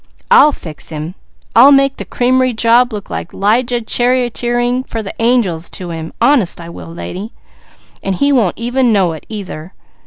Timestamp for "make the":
1.71-2.05